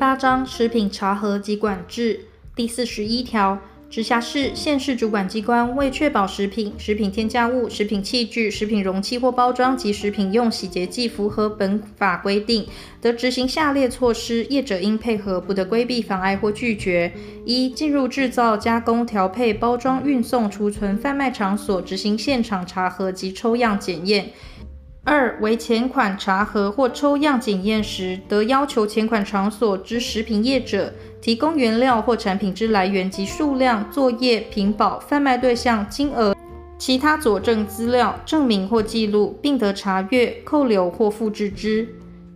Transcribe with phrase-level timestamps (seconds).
[0.00, 2.20] 八章食品查核及管制
[2.56, 3.58] 第四十一条。
[3.90, 12.66] 直辖市、县市主管机关为确保食品、食品添加物、食品器具、食品容器或包装及食品用洗洁剂符合本法规定，
[13.02, 17.12] 得执行下列措施，业者应配合，不得规避、妨碍或拒绝：
[17.44, 24.30] 一、进入制造、加工、调配、包装、运送、储存、贩卖场所执行现场查核及抽样检验。
[25.02, 30.92] 二、为前款查核或抽样检验时，得要求前款场所之食品业者
[31.22, 36.36] 提供原料或产品之来源及数量、作业、品保、贩卖对象、金额、
[36.78, 41.88] 其他佐证资料、证明或记录，并得查阅、扣留或复制之。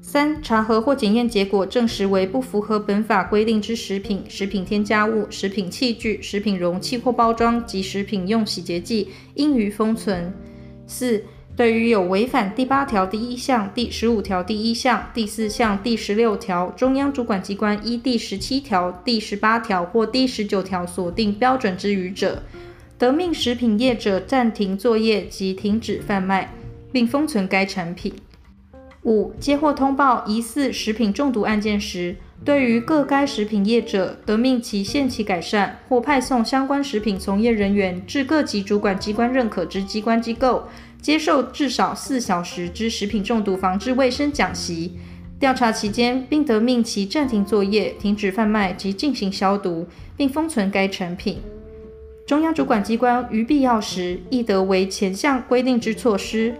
[0.00, 10.32] 三、查核或检验结果证实为不符合本法规定之食品、食品添加物、食品器具、食品容器或包装及食品用洗洁剂，应予封存。
[10.88, 11.22] 四、
[11.54, 22.42] 对于有违反第八条第一项、第十五条第一项、第四项、第十六条，中央主管机关依第十七条、第十八条或第十九条所定标准之余者，
[22.96, 26.54] 得命食品业者暂停作业及停止贩卖，
[26.90, 28.14] 并封存该产品。
[29.02, 40.68] 五、接获通报疑似食品中毒案件时，对于各该食品业者，得命其限期改善，或派送相关食品从业人员至各级主管机关认可之机关机构。
[41.02, 44.92] 接受至少四小时之食品中毒防治卫生讲习，
[45.40, 49.84] 调查期间，并得命其暂停作业、停止贩卖及进行消毒，
[50.16, 51.40] 并封存该产品。
[52.24, 56.54] 中央主管机关于必要时，亦得为前项规定之措施。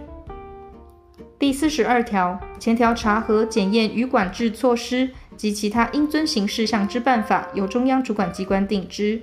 [1.39, 9.21] 第四十二条，前条查核、检验与管制措施及其他应遵行事项之办法，由中央主管机关定之。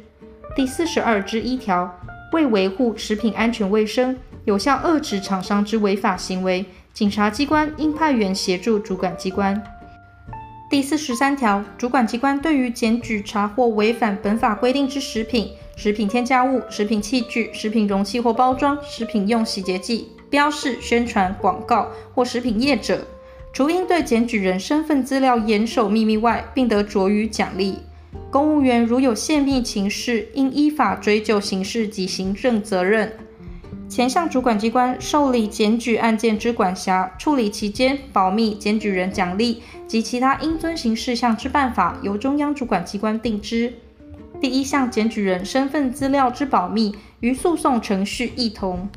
[0.57, 1.95] 第四十二之一条，
[2.33, 4.17] 为维护食品安全卫生。
[4.51, 9.63] 有效遏止厂商之违法行为，警察机关应派员协助主管机关。
[10.69, 23.07] 第四十三条，主管机关对于检举查获违反本法规定之食品、食品添加物、食品器具、食品容器或包装、食品用洗洁剂标示、宣传、广告或食品业者，
[23.53, 27.79] 除应对检举人身份资料严守秘密外，并得酌予奖励。
[28.33, 33.13] 公务员如有泄密情事，应依法追究刑事及行政责任。
[33.91, 43.75] 前项主管机关受理检举案件之管辖、处理期间保密、检举人奖励及其他应遵行事项之办法，由中央主管机关定之。
[44.41, 48.89] 第一项检举人身份资料之保密，与诉讼程序异同。